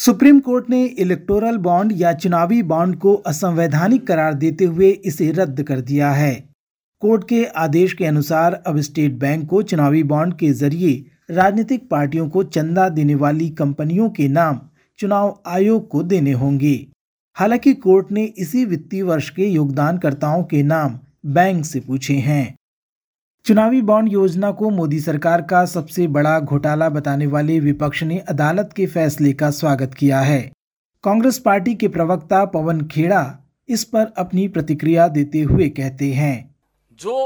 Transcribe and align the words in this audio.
Supreme 0.00 0.38
court 0.40 0.68
ने 0.70 0.84
electoral 0.84 1.56
bond 1.56 1.92
या 1.96 2.12
चुनावी 2.12 2.62
बॉन्ड 2.62 2.96
को 2.96 3.14
असंवैधानिक 3.14 4.06
करार 4.06 4.34
देते 4.34 4.64
हुए 4.64 4.88
इसे 4.90 5.30
रद्द 5.32 5.62
कर 5.62 5.80
दिया 5.80 6.10
है। 6.10 6.32
कोर्ट 7.02 7.24
के 7.28 7.44
आदेश 7.44 7.92
के 7.92 8.04
अनुसार 8.04 8.52
अब 8.66 8.78
स्टेट 8.80 9.12
बैंक 9.12 9.48
को 9.48 9.62
चुनावी 9.62 10.02
बॉन्ड 10.02 10.34
के 10.34 10.50
ज़रिए 10.52 10.92
राजनीतिक 11.30 11.88
पार्टियों 11.90 12.28
को 12.28 12.42
चंदा 12.42 12.88
देने 12.88 13.14
वाली 13.14 13.48
कंपनियों 13.50 14.08
के 14.10 14.28
नाम 14.28 14.60
चुनाव 14.98 15.38
आयोग 15.46 15.88
को 15.88 16.02
देने 16.02 16.32
होंगे। 16.32 16.74
हालाँकि 17.36 17.74
कोर्ट 17.74 18.12
ने 18.12 18.24
इसी 18.24 18.64
वित्तीय 18.64 19.02
वर्ष 19.02 19.30
के 19.30 19.46
योगदानकर्ताओं 19.46 20.44
के 20.44 20.62
नाम 20.62 20.98
बैंक 21.26 21.64
से 21.64 21.80
पूछे 21.80 22.14
हैं। 22.14 22.54
चुनावी 23.46 23.80
बॉन्ड 23.82 24.12
योजना 24.12 24.50
को 24.52 24.68
मोदी 24.70 24.98
सरकार 25.00 25.42
का 25.42 25.64
सबसे 25.66 26.06
बड़ा 26.06 26.38
घोटाला 26.40 26.88
बताने 26.88 27.26
वाले 27.26 27.58
विपक्ष 27.60 28.02
ने 28.02 28.18
अदालत 28.28 28.72
के 28.76 28.86
फैसले 28.86 29.32
का 29.32 29.50
स्वागत 29.50 29.94
किया 29.94 30.20
है। 30.20 30.40
कांग्रेस 31.04 31.38
पार्टी 31.38 31.74
के 31.74 31.88
प्रवक्ता 31.88 32.44
पवन 32.44 32.80
खेड़ा 32.88 33.22
इस 33.68 33.84
पर 33.84 34.12
अपनी 34.18 34.46
प्रतिक्रिया 34.48 35.08
देते 35.08 35.40
हुए 35.42 35.68
कहते 35.70 36.12
हैं। 36.12 36.54
जो 36.92 37.16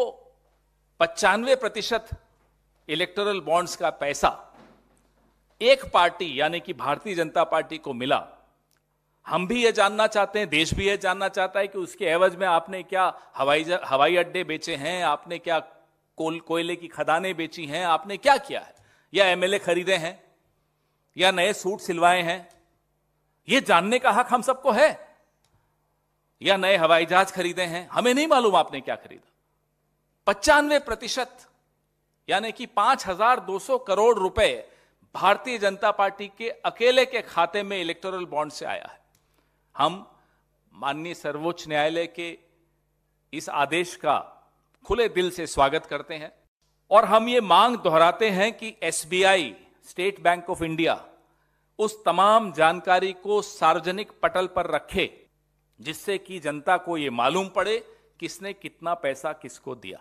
पचानवे 1.00 1.56
प्रतिशत 1.56 2.08
इलेक्टोरल 2.88 3.40
बॉन्ड्स 3.40 3.76
का 3.76 3.90
पैसा 3.90 4.32
एक 5.60 5.84
पार्टी 5.94 6.32
यानी 6.40 6.60
कि 6.60 6.72
भारतीय 6.74 7.14
जनता 7.14 7.44
पार्टी 7.44 7.78
को 7.78 7.92
मिला, 7.94 8.22
हम 9.26 9.46
भी 9.46 9.62
ये 9.64 9.72
जानना 9.72 10.06
चाहते 10.08 10.38
हैं, 10.38 10.48
देश 10.48 10.74
भी 10.74 10.88
ये 10.88 10.96
जानना 10.96 11.28
चाहता 11.30 11.60
है 11.60 11.66
कि 11.66 11.78
उसके 11.78 12.04
एवज 12.06 12.36
में 12.36 12.46
आपने 12.48 12.82
क्या 12.84 13.12
हवाई 13.36 13.64
हवाई 13.86 14.16
अड्डे 14.16 14.44
बेचे 14.44 14.74
हैं, 14.76 15.02
आपने 15.04 15.38
क्या 15.38 15.62
कोल, 16.16 16.40
कोयले 16.40 16.76
की 16.76 16.88
खदानें 16.88 17.36
बेची 17.36 17.66
हैं, 17.66 17.84
आपने 17.86 18.16
क्या 18.16 18.36
किया 18.36 18.60
है? 18.60 18.74
या 19.14 19.26
एमएलए 19.26 19.58
खरीदे 19.58 19.96
हैं? 19.96 20.24
या 21.16 21.30
नए 21.30 21.52
सूट 21.52 21.80
सिलवाए 21.80 22.22
हैं? 22.22 22.48
ये 23.48 23.60
जानने 23.60 23.98
का 23.98 24.10
हक 24.10 24.26
हम 24.30 24.42
सबको 24.42 24.70
है। 24.70 25.16
या 26.42 26.56
नए 26.56 26.76
हवाई 26.76 27.06
जहाज़ 27.06 27.32
खरीदे 27.32 27.62
हैं? 27.62 27.88
हमें 27.88 28.14
नहीं 28.14 28.26
मालूम 28.26 28.56
आपने 28.56 28.80
क्या 28.80 28.96
खरीदा। 28.96 29.30
पचानवे 30.26 30.78
प्रतिशत, 30.78 31.46
यानी 32.28 32.52
कि 32.52 32.66
पाँच 32.66 33.06
हज़ार 33.06 33.40
दो 33.40 33.58
सौ 33.58 33.78
करोड़ 33.78 34.18
रुपए 34.18 34.70
भारतीय 35.14 35.58
जनता 35.58 35.90
पार्टी 35.90 36.32
के 36.38 36.50
अकेले 36.50 37.04
के 37.04 37.22
खाते 37.22 37.62
में 37.62 37.80
इलेक्टोरल 37.80 38.24
बॉन्ड 38.24 38.52
से 38.52 38.66
आया 38.66 38.86
है। 38.92 39.00
हम 39.76 40.16
माननीय 40.74 41.14
सर्वोच्च 41.14 41.68
न्यायालय 41.68 42.06
के 42.06 42.38
इस 43.32 43.48
आदेश 43.48 43.96
का 43.96 44.33
खुले 44.86 45.08
दिल 45.08 45.30
से 45.30 45.46
स्वागत 45.46 45.86
करते 45.86 46.14
हैं। 46.14 46.30
और 46.90 47.04
हम 47.04 47.28
ये 47.28 47.40
मांग 47.40 47.76
दोहराते 47.76 48.28
हैं 48.30 48.52
कि 48.52 48.74
SBI 48.82 49.54
State 49.88 50.22
Bank 50.22 50.50
of 50.50 50.64
India 50.64 51.00
उस 51.78 51.96
तमाम 52.04 52.52
जानकारी 52.52 53.12
को 53.12 53.42
सार्वजनिक 53.42 54.10
पटल 54.22 54.46
पर 54.46 54.70
रखे 54.70 55.10
जिससे 55.80 56.18
कि 56.18 56.38
जनता 56.38 56.76
को 56.76 56.96
यह 56.96 57.10
मालूम 57.10 57.48
पड़े 57.48 57.82
किसने 58.20 58.52
कितना 58.52 58.94
पैसा 58.94 59.32
किसको 59.32 59.74
दिया। 59.74 59.98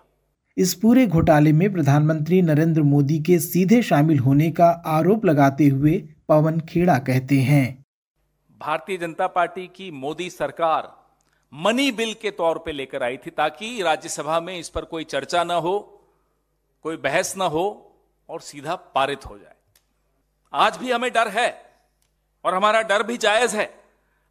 इस 0.58 0.74
पूरे 0.74 1.06
घोटाले 1.08 1.52
में 1.52 1.74
प्रधानमंत्री 1.74 2.42
नरेंद्र 2.42 2.82
मोदी 2.82 3.20
के 3.20 3.40
सीधे 3.40 3.82
शामिल 3.82 4.20
होने 4.20 4.52
का 4.52 4.68
आरोप 4.86 5.26
लगाते 5.26 5.68
हुए 5.68 5.98
पवन 6.30 6.60
खेड़ा 6.60 6.98
कहते 7.00 7.40
हैं। 7.42 7.86
भारतीय 8.62 8.98
जनता 8.98 9.28
पार्टी 9.28 9.68
की 9.68 9.92
मोदी 9.92 10.30
सरकार 10.30 11.03
मनी 11.54 11.92
बिल 11.92 12.14
के 12.14 12.32
तौर 12.32 12.58
पे 12.58 12.72
लेकर 12.72 13.04
आई 13.04 13.18
थी 13.18 13.30
ताकि 13.30 13.82
राज्यसभा 13.82 14.40
में 14.40 14.58
इस 14.58 14.70
पर 14.70 14.86
कोई 14.86 15.04
चर्चा 15.04 15.44
ना 15.44 15.54
हो, 15.54 16.02
कोई 16.84 16.98
बहस 16.98 17.38
ना 17.38 17.46
हो 17.46 17.96
और 18.30 18.42
सीधा 18.42 18.76
पारित 18.76 19.26
हो 19.26 19.40
जाए। 19.40 19.56
आज 20.54 20.78
भी 20.78 20.92
हमें 20.92 21.14
डर 21.14 21.28
है 21.28 21.76
और 22.44 22.54
हमारा 22.54 22.82
डर 22.82 23.04
भी 23.04 23.18
जायज़ 23.18 23.58
है। 23.58 23.84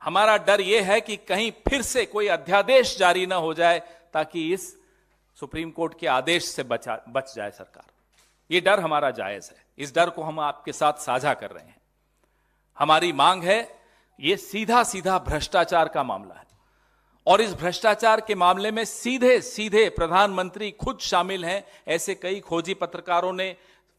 हमारा 0.03 0.37
डर 0.37 0.61
यह 0.61 0.92
है 0.92 1.01
कि 1.01 1.17
कहीं 1.17 1.52
फिर 1.52 1.83
से 1.83 2.07
कोई 2.07 2.27
अध्यादेश 2.27 2.98
जारी 2.98 3.27
ना 3.27 3.36
हो 3.36 3.55
जाए 3.55 3.83
ताकि 4.13 4.55
इस 4.55 4.77
सुप्रीम 5.35 5.70
कोर्ट 5.70 5.98
के 5.98 6.07
आदेश 6.07 6.45
से 6.45 6.63
बचा, 6.63 7.05
बच 7.08 7.35
जाए 7.35 7.51
सरकार। 7.51 7.85
ये 8.51 8.61
डर 8.61 8.80
हमारा 8.80 9.11
जायज़ 9.11 9.51
है। 9.51 9.64
इस 9.79 9.95
डर 9.95 10.11
को 10.11 10.23
हम 10.23 10.41
आपके 10.41 10.73
साथ 10.73 10.92
साझा 10.92 11.35
कर 11.35 11.51
रहे 11.51 11.64
हैं। 11.64 11.80
हमारी 12.79 13.13
मांग 13.13 13.42
है, 13.42 13.79
ये 14.20 14.36
सीधा 14.36 14.83
सीधा 14.83 15.18
भ्रष्टाचार 15.18 15.89
का 15.89 16.02
मामला 16.02 16.35
है। 16.35 16.52
और 17.27 17.41
इस 17.41 17.53
भ्रष्टाचार 17.55 18.21
के 18.21 18.35
मामले 18.35 18.71
में 18.71 18.85
सीधे 18.85 19.41
सीधे 19.41 19.89
प्रधानमंत्री 19.89 20.71
खुद 20.71 20.99
शामिल 20.99 21.45
हैं। 21.45 21.65
ऐसे 21.89 22.15
कई 22.15 22.41
खोजी 22.41 22.75
पत्रकारों 22.75 23.33
ने 23.33 23.57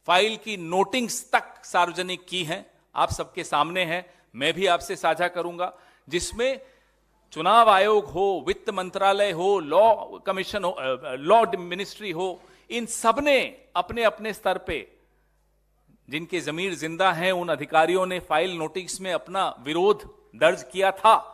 फ़ाइल 0.07 0.35
की 0.37 0.57
नोटिंग्स 0.57 1.31
तक 1.31 1.65
सार्वजनिक 1.65 2.25
की 2.29 2.43
हैं। 2.43 2.65
आप 2.95 3.11
सबके 3.11 3.43
सामने 3.43 3.83
हैं। 3.83 4.05
मैं 4.35 4.53
भी 4.53 4.65
आपसे 4.65 4.95
साझा 4.95 5.27
करूँगा। 5.27 5.73
जिसमें 6.09 6.61
चुनाव 7.33 7.69
आयोग 7.69 8.05
हो, 8.05 8.43
वित्त 8.47 8.69
मंत्रालय 8.69 9.31
हो, 9.31 9.59
लॉ 9.59 10.19
कमीशन 10.19 10.63
हो 10.63 10.75
लॉ 11.17 11.45
मिनिस्ट्री 11.59 12.11
हो, 12.11 12.41
इन 12.69 12.85
सबने 12.85 13.39
अपने 13.75 14.03
अपने 14.03 14.33
स्तर 14.33 14.57
पे 14.57 14.87
जिनके 16.09 16.39
जमीर 16.39 16.73
ज़िंदा 16.75 17.11
हैं, 17.11 17.31
उन 17.31 17.49
अधिकारियों 17.49 18.05
ने 18.05 18.19
फ़ाइल 18.19 18.57
नोटिस 18.57 19.01
में 19.01 19.13
अपना 19.13 19.55
विरोध 19.59 20.03
दर्ज 20.35 20.63
किया 20.63 20.91
था। 20.91 21.32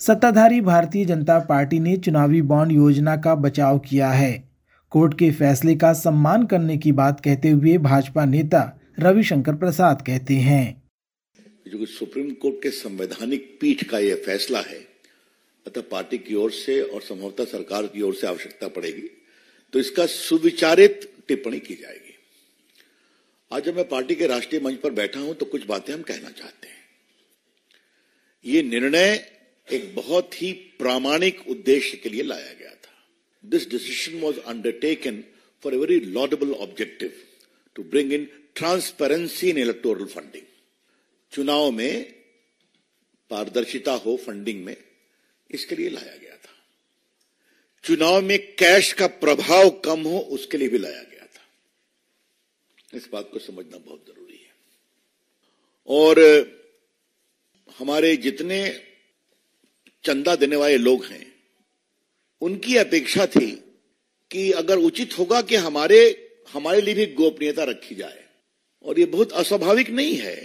सत्ताधारी 0.00 0.60
भारतीय 0.60 1.04
जनता 1.04 1.38
पार्टी 1.38 1.78
ने 1.80 1.96
चुनावी 1.96 2.40
बॉन्ड 2.42 2.72
योजना 2.72 3.16
का 3.16 3.34
बचाव 3.36 3.78
किया 3.78 4.08
है। 4.10 4.32
कोर्ट 4.92 5.14
के 5.14 5.30
फैसले 5.30 5.74
का 5.76 5.92
सम्मान 5.92 6.44
करने 6.46 6.76
की 6.76 6.92
बात 6.92 7.20
कहते 7.20 7.48
हुए 7.48 7.76
भाजपा 7.78 8.24
नेता 8.24 8.62
रविशंकर 8.98 9.54
प्रसाद 9.54 10.02
कहते 10.02 10.34
हैं। 10.36 10.82
जो 11.66 11.86
सुप्रीम 11.86 12.30
कोर्ट 12.34 12.62
के 12.62 12.70
संवैधानिक 12.70 13.44
पीठ 13.60 13.82
का 13.84 13.98
यह 13.98 14.22
फैसला 14.26 14.60
है, 14.60 14.78
अतः 15.66 15.82
पार्टी 15.90 16.18
की 16.18 16.34
ओर 16.34 16.50
से 16.52 16.80
और 16.80 17.00
संभवतः 17.00 17.44
सरकार 17.46 17.86
की 17.86 18.02
ओर 18.02 18.14
से 18.14 18.26
आवश्यकता 18.26 18.68
पड़ेगी 18.70 19.08
तो 19.72 19.78
इसका 19.78 20.06
सुविचारित 20.06 21.08
टिप्पणी 21.28 21.58
की 21.58 21.74
जाएगी। 21.74 22.14
आज 23.50 23.64
जब 23.64 23.76
मैं 23.76 23.88
पार्टी 23.88 24.14
के 24.14 24.26
राष्ट्रीय 24.26 24.60
मंच 24.60 24.78
पर 24.78 24.90
बैठा 24.92 25.20
हूँ 25.20 25.34
तो 25.34 25.46
कुछ 25.46 25.66
बातें 25.66 25.92
हम 25.94 26.02
कहना 26.02 26.30
चाहते 26.30 26.68
हैं। 26.68 26.78
ये 28.44 28.62
निर्णय 28.62 29.14
एक 29.72 29.94
बहुत 29.94 30.42
ही 30.42 30.52
प्रामाणिक 30.52 31.48
उद्देश्य 31.48 31.96
के 31.96 32.08
लिए 32.08 32.22
लाया 32.22 32.52
गया 32.52 32.70
था। 32.70 32.94
This 33.44 33.68
decision 33.70 34.20
was 34.20 34.38
undertaken 34.38 35.24
for 35.62 35.74
a 35.74 35.76
very 35.76 36.00
laudable 36.00 36.52
objective 36.52 37.12
to 37.74 37.82
bring 37.82 38.12
in 38.12 38.28
transparency 38.54 39.50
in 39.50 39.58
electoral 39.58 40.04
funding 40.04 40.44
चुनाव 41.32 41.70
में 41.70 42.14
पारदर्शिता 43.30 43.92
हो 43.92 44.16
फंडिंग 44.16 44.64
में, 44.64 44.76
इसके 45.50 45.76
लिए 45.76 45.88
लाया 45.88 46.16
गया 46.16 46.36
था। 46.36 46.54
चुनाव 47.84 48.22
में 48.22 48.38
कैश 48.54 48.92
का 48.92 49.06
प्रभाव 49.06 49.70
कम 49.70 50.00
हो, 50.00 50.18
उसके 50.18 50.58
लिए 50.58 50.68
भी 50.68 50.78
लाया 50.78 51.02
गया 51.02 51.26
था। 51.26 51.44
इस 52.96 53.08
बात 53.12 53.30
को 53.32 53.38
समझना 53.38 53.78
बहुत 53.78 54.04
ज़रूरी 54.06 54.36
है। 54.36 54.52
और 55.88 56.20
हमारे 57.78 58.16
जितने 58.16 58.89
चंदा 60.04 60.36
देने 60.36 60.56
वाले 60.56 60.76
लोग 60.76 61.04
हैं। 61.04 61.26
उनकी 62.40 62.76
अपेक्षा 62.76 63.26
थी 63.26 63.50
कि 64.30 64.50
अगर 64.50 64.76
उचित 64.76 65.18
होगा 65.18 65.42
कि 65.42 65.56
हमारे 65.56 66.28
हमारे 66.54 66.80
लिए 66.80 66.94
भी 66.94 67.06
गोपनीयता 67.06 67.64
रखी 67.64 67.94
जाए। 67.94 68.24
और 68.84 68.98
ये 69.00 69.06
बहुत 69.06 69.32
अस्वाभाविक 69.32 69.90
नहीं 69.90 70.16
है। 70.16 70.36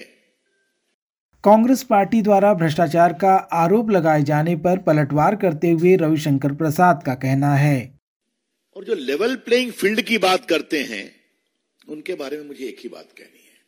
कांग्रेस 1.43 1.83
पार्टी 1.83 2.21
द्वारा 2.21 2.53
भ्रष्टाचार 2.53 3.13
का 3.13 3.35
आरोप 3.35 3.89
लगाए 3.89 4.23
जाने 4.23 4.55
पर 4.55 4.77
पलटवार 4.77 5.35
करते 5.35 5.71
हुए 5.71 5.95
रविशंकर 5.95 6.53
प्रसाद 6.53 7.03
का 7.05 7.15
कहना 7.15 7.55
है। 7.55 7.99
और 8.75 8.83
जो 8.83 8.95
लेवल 8.95 9.35
प्लेइंग 9.35 9.71
फ़ील्ड 9.71 10.01
की 10.01 10.17
बात 10.17 10.45
करते 10.45 10.83
हैं 10.83 11.15
उनके 11.89 12.13
बारे 12.13 12.37
में 12.37 12.45
मुझे 12.45 12.65
एक 12.65 12.77
ही 12.79 12.89
बात 12.89 13.07
कहनी 13.17 13.45
है। 13.45 13.59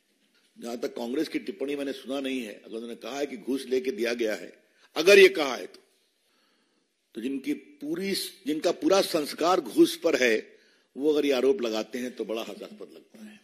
जहाँ 0.58 0.78
तक 0.78 0.96
कांग्रेस 0.96 1.28
की 1.28 1.40
टिप्पणी 1.40 1.76
मैंने 1.76 1.92
सुना 1.92 2.20
नहीं 2.20 2.42
है 2.42 2.54
अगर 2.54 2.76
उन्होंने 2.76 2.96
कहा 2.96 3.20
है 3.20 3.26
कि 3.26 3.38
घूस 3.38 3.66
लेके 3.70 3.92
दिया 3.92 4.14
गया 4.14 4.34
है 4.34 4.67
अगर 4.98 5.20
ये 5.20 5.30
कहा 5.30 5.56
है 5.56 5.66
तो। 5.66 5.80
तो 7.16 7.22
जिनकी 7.22 7.54
पूरी 7.54 8.14
जिनका 8.48 8.72
पूरा 8.74 9.02
संस्कार 9.04 9.62
घूस 9.62 9.96
पर 10.04 10.16
है, 10.16 10.36
वो 10.96 11.14
अगर 11.14 11.26
ये 11.26 11.32
आरोप 11.34 11.62
लगाते 11.62 12.00
हैं 12.00 12.12
तो 12.16 12.26
बड़ा 12.26 12.42
हास्यास्पद 12.44 12.94
लगता 12.94 13.26
है। 13.26 13.40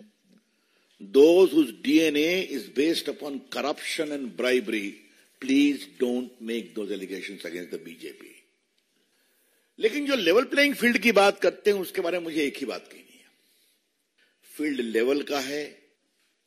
Those 1.02 1.52
DNA 1.84 2.40
is 2.42 2.70
based 2.76 3.10
upon 3.10 3.38
corruption 3.54 4.12
and 4.12 4.28
bribery 4.38 4.90
please 5.42 5.86
don't 6.00 6.30
make 6.42 6.74
those 6.76 6.92
allegation 6.92 7.38
against 7.46 7.76
the 7.76 7.82
BJP 7.86 8.36
लेकिन 9.80 10.06
जो 10.06 10.16
लेवल 10.16 10.44
प्लेइंग 10.46 10.76
फ़ील्ड 10.76 10.98
की 10.98 11.12
बात 11.12 11.40
करते 11.40 11.72
हैं, 11.72 11.80
उसके 11.80 12.02
बारे 12.02 12.18
में 12.18 12.24
मुझे 12.24 12.44
एक 12.44 12.58
ही 12.58 12.66
बात 12.66 12.88
कहनी 12.88 13.18
है। 13.18 13.30
फ़ील्ड 14.50 14.82
लेवल 14.82 15.22
का 15.24 15.40
है 15.40 15.64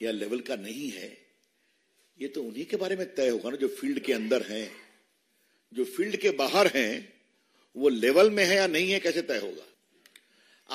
या 0.00 0.10
लेवल 0.12 0.40
का 0.40 0.56
नहीं 0.56 0.88
है, 0.90 1.08
ये 2.18 2.28
तो 2.28 2.42
उन्हीं 2.42 2.64
के 2.64 2.76
बारे 2.76 2.96
में 2.96 3.06
तय 3.14 3.28
होगा 3.28 3.50
ना 3.50 3.56
जो 3.56 3.68
फ़ील्ड 3.70 3.98
के 4.00 4.12
अंदर 4.12 4.42
हैं। 4.42 4.85
जो 5.74 5.84
फ़ील्ड 5.84 6.16
के 6.16 6.30
बाहर 6.30 6.70
हैं, 6.74 7.08
वो 7.76 7.88
लेवल 7.88 8.30
में 8.30 8.44
है 8.44 8.56
या 8.56 8.66
नहीं 8.66 8.90
है, 8.90 9.00
कैसे 9.00 9.22
तय 9.22 9.36
होगा? 9.36 9.66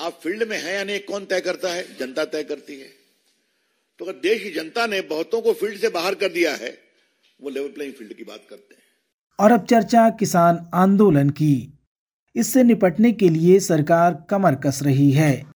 आप 0.06 0.20
फ़ील्ड 0.22 0.42
में 0.42 0.62
है 0.62 0.74
या 0.74 0.84
नहीं, 0.84 1.00
कौन 1.00 1.24
तय 1.24 1.40
करता 1.40 1.72
है? 1.72 1.96
जनता 1.98 2.24
तय 2.24 2.44
करती 2.44 2.80
है। 2.80 2.88
तो 3.98 4.04
अगर 4.04 4.12
देश 4.12 4.42
की 4.42 4.50
जनता 4.50 4.86
ने 4.86 5.00
बहुतों 5.00 5.42
को 5.42 5.52
फ़ील्ड 5.52 5.78
से 5.78 5.88
बाहर 5.88 6.14
कर 6.14 6.28
दिया 6.28 6.54
है, 6.54 6.78
वो 7.42 7.50
लेवल 7.50 7.68
प्लेइंग 7.68 7.94
फ़ील्ड 7.94 8.12
की 8.12 8.24
बात 8.24 8.42
करते 8.50 8.74
हैं। 8.74 8.82
और 9.40 9.52
अब 9.52 9.66
चर्चा 9.66 10.10
किसान 10.10 10.70
आंदोलन 10.74 11.30
की। 11.30 11.78
इससे 12.36 12.62
निपटने 12.62 13.12
के 13.12 13.28
लिए 13.28 13.60
सरकार 13.60 14.26
कमर 14.30 14.54
कस 14.54 14.80
रही 14.82 15.12
है। 15.12 15.46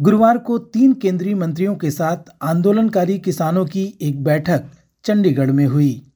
गुरुवार 0.00 0.38
को 0.38 0.58
तीन 0.58 0.92
केंद्रीय 0.92 1.34
मंत्रियों 1.34 1.76
के 1.76 1.90
साथ 1.90 2.30
आंदोलनकारी 2.42 3.18
किसानों 3.18 3.66
की 3.66 3.94
एक 4.02 4.24
बैठक 4.24 4.64
चंडीगढ़ 5.04 5.50
में 5.50 5.66
हुई। 5.66 6.11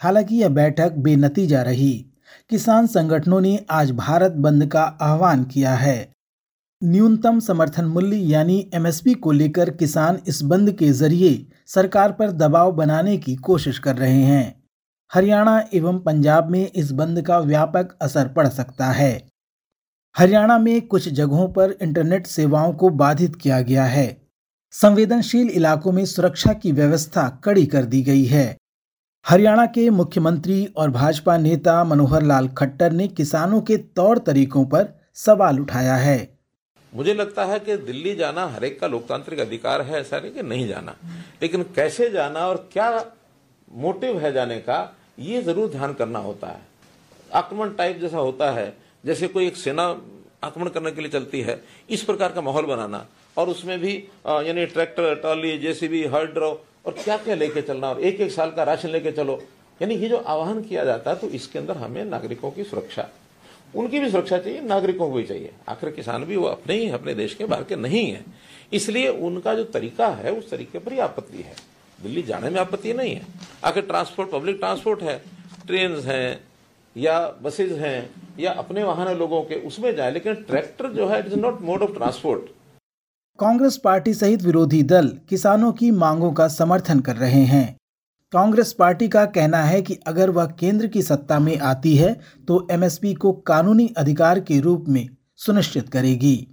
हालाँकि 0.00 0.36
यह 0.36 0.48
बैठक 0.48 0.92
बेनतीजा 0.92 1.62
रही 1.62 2.06
किसान 2.50 2.86
संगठनों 2.86 3.40
ने 3.40 3.66
आज 3.70 3.90
भारत 3.90 4.32
बंद 4.32 4.66
का 4.66 4.82
आह्वान 4.82 5.44
किया 5.44 5.74
है। 5.74 6.12
न्यूनतम 6.82 7.40
समर्थन 7.40 7.84
मूल्य 7.84 8.16
यानी 8.16 8.70
एमएसपी 8.74 9.14
को 9.14 9.32
लेकर 9.32 9.70
किसान 9.70 10.18
इस 10.28 10.42
बंद 10.42 10.72
के 10.72 10.90
ज़रिए 10.92 11.46
सरकार 11.66 12.12
पर 12.12 12.30
दबाव 12.30 12.72
बनाने 12.72 13.16
की 13.16 13.36
कोशिश 13.36 13.78
कर 13.78 13.96
रहे 13.96 14.22
हैं। 14.22 14.62
हरियाणा 15.12 15.68
एवं 15.74 15.98
पंजाब 15.98 16.50
में 16.50 16.70
इस 16.70 16.92
बंद 16.92 17.22
का 17.22 17.38
व्यापक 17.38 17.96
असर 18.02 18.28
पड़ 18.28 18.48
सकता 18.48 18.86
है। 18.86 19.28
हरियाणा 20.16 20.58
में 20.58 20.86
कुछ 20.86 21.08
जगहों 21.08 21.48
पर 21.48 21.76
इंटरनेट 21.82 22.26
सेवाओं 22.26 22.72
को 22.72 22.88
बाधित 22.88 23.36
किया 23.36 23.60
गया 23.60 23.84
है। 23.84 24.22
संवेदनशील 24.72 25.48
इलाकों 25.48 25.92
में 25.92 26.04
सुरक्षा 26.06 26.52
की 26.52 26.72
व्यवस्था 26.72 27.28
कड़ी 27.44 27.66
कर 27.66 27.84
दी 27.84 28.02
गई 28.02 28.24
है। 28.24 28.56
हरियाणा 29.26 29.64
के 29.66 29.88
मुख्यमंत्री 29.90 30.56
और 30.76 30.90
भाजपा 30.90 31.36
नेता 31.36 31.72
मनोहर 31.84 32.22
लाल 32.22 32.48
खट्टर 32.48 32.92
ने 32.92 33.06
किसानों 33.10 33.60
के 33.60 33.76
तौर 33.96 34.18
तरीकों 34.18 34.64
पर 34.64 34.86
सवाल 35.14 35.58
उठाया 35.60 35.94
है। 35.94 36.18
मुझे 36.92 37.14
लगता 37.14 37.44
है 37.44 37.58
कि 37.60 37.76
दिल्ली 37.78 38.14
जाना 38.16 38.46
हर 38.48 38.64
एक 38.64 38.78
का 38.80 38.86
लोकतांत्रिक 38.86 39.40
अधिकार 39.40 39.82
है, 39.82 40.00
ऐसा 40.00 40.18
नहीं 40.18 40.30
कि 40.30 40.42
नहीं 40.42 40.68
जाना। 40.68 40.94
लेकिन 41.42 41.62
कैसे 41.76 42.08
जाना 42.10 42.46
और 42.48 42.68
क्या 42.72 42.90
मोटिव 43.76 44.18
है 44.18 44.32
जाने 44.32 44.58
का, 44.58 44.78
ये 45.18 45.42
ज़रूर 45.42 45.70
ध्यान 45.70 45.94
करना 45.94 46.18
होता 46.18 46.48
है। 46.48 46.60
आक्रमण 47.34 47.74
टाइप 47.74 47.98
जैसा 48.00 48.18
होता 48.18 48.50
है, 48.50 48.72
जैसे 49.04 49.28
कोई 49.28 49.46
एक 49.46 49.56
सेना 49.56 49.88
आक्रमण 50.44 50.68
करने 50.68 50.90
के 50.90 51.00
लिए 51.00 51.10
चलती 51.10 51.40
है, 51.40 51.60
इस 51.90 52.02
प्रकार 52.04 52.32
का 52.32 52.40
माहौल 52.42 52.66
बनाना। 52.66 53.04
और 53.36 53.48
उसमें 53.48 53.78
भी 53.80 53.92
यानी 54.26 54.66
ट्रैक्टर, 54.66 55.14
ट्रॉली, 55.16 55.58
जेसीबी 55.58 56.04
हर्ड्रो 56.06 56.54
और 56.86 56.92
क्या 56.94 57.16
क्या 57.16 57.34
लेके 57.34 57.62
चलना 57.62 57.88
और 57.90 58.00
एक 58.00 58.20
एक 58.20 58.30
साल 58.32 58.50
का 58.50 58.62
राशन 58.62 58.88
लेके 58.88 59.12
चलो। 59.12 59.42
यानी 59.80 59.94
ये 59.94 60.08
जो 60.08 60.16
आह्वान 60.16 60.62
किया 60.62 60.84
जाता 60.84 61.10
है 61.10 61.16
तो 61.16 61.28
इसके 61.28 61.58
अंदर 61.58 61.76
हमें 61.76 62.04
नागरिकों 62.04 62.50
की 62.50 62.64
सुरक्षा, 62.64 63.08
उनकी 63.74 64.00
भी 64.00 64.10
सुरक्षा 64.10 64.38
चाहिए, 64.38 64.60
नागरिकों 64.60 65.08
को 65.10 65.16
भी 65.16 65.22
चाहिए। 65.22 65.50
आखिर 65.68 65.90
किसान 65.90 66.24
भी 66.24 66.36
वो 66.36 66.46
अपने 66.46 66.74
ही, 66.74 66.88
अपने 66.90 67.14
देश 67.14 67.34
के 67.34 67.44
बाहर 67.44 67.64
के 67.64 67.76
नहीं 67.76 68.10
है। 68.10 68.24
इसलिए 68.72 69.08
उनका 69.08 69.54
जो 69.54 69.64
तरीका 69.64 70.08
है, 70.08 70.32
उस 70.32 70.50
तरीके 70.50 70.78
पर 70.78 70.92
ही 70.92 70.98
आपत्ति 70.98 71.42
है। 71.42 71.54
दिल्ली 71.98 72.22
जाने 72.22 72.50
में 72.50 72.58
आपत्ति 72.60 72.92
नहीं 72.92 73.14
है। 73.14 73.22
आखिर 73.64 73.82
ट्रांसपोर्ट, 73.82 74.30
पब्लिक 74.30 74.56
ट्रांसपोर्ट 74.56 75.02
है। 75.02 75.18
ट्रेन 75.66 75.96
हैं, 76.00 76.40
या 76.96 77.18
बसेज 77.42 77.72
हैं, 77.72 78.10
या 78.38 78.52
अपने 78.54 78.82
वाहन 78.82 79.08
है 79.08 79.16
लोगों 79.18 79.42
के, 79.42 79.54
उसमें 79.66 79.94
जाए। 79.96 80.10
लेकिन 80.10 80.34
ट्रैक्टर 80.34 80.88
जो 80.88 81.06
है 81.08 81.18
it 81.18 81.26
is 81.26 81.36
not 81.36 81.60
mode 81.60 81.82
of 81.82 81.92
transport 81.92 82.50
Congress 83.38 83.76
party 83.76 84.12
सहित 84.14 84.42
विरोधी 84.42 84.82
दल 84.82 85.08
किसानों 85.28 85.72
की 85.72 85.90
मांगों 85.90 86.32
का 86.32 86.46
समर्थन 86.48 87.00
कर 87.00 87.16
रहे 87.16 87.42
हैं। 87.44 87.76
कांग्रेस 88.32 88.72
पार्टी 88.72 89.08
का 89.08 89.24
कहना 89.26 89.58
है 89.58 89.80
कि 89.82 89.94
अगर 90.06 90.30
वह 90.30 90.46
केंद्र 90.60 90.86
की 90.86 91.02
सत्ता 91.02 91.38
में 91.38 91.58
आती 91.58 91.94
है 91.96 92.12
तो 92.48 92.66
एमएसपी 92.70 93.12
को 93.14 93.32
कानूनी 93.32 93.88
अधिकार 93.96 94.40
के 94.40 94.60
रूप 94.60 94.84
में 94.88 95.08
सुनिश्चित 95.36 95.88
करेगी। 95.88 96.48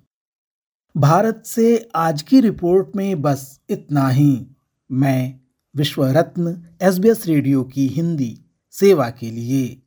भारत 0.95 1.43
से 1.45 1.89
आज 1.95 2.21
की 2.21 2.39
रिपोर्ट 2.41 2.95
में 2.95 3.21
बस 3.21 3.59
इतना 3.69 4.07
ही। 4.09 4.45
मैं 4.89 5.39
विश्व 5.75 6.05
रत्न 6.07 6.57
एसबीएस 6.81 7.25
रेडियो 7.27 7.63
की 7.63 7.87
हिंदी, 7.87 8.37
सेवा 8.73 9.09
के 9.09 9.31
लिए। 9.31 9.82